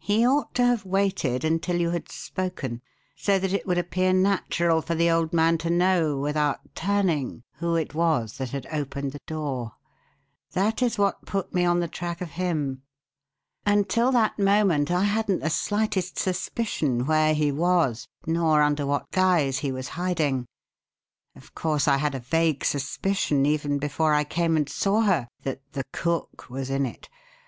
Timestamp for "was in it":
26.50-27.08